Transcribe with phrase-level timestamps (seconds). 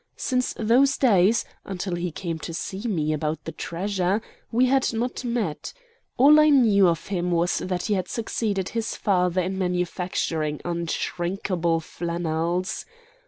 [0.17, 4.19] Since those days, until he came to see me about the treasure,
[4.51, 5.73] we had not met.
[6.17, 11.81] All I knew of him was that he had succeeded his father in manufacturing unshrinkable
[11.81, 12.87] flannels.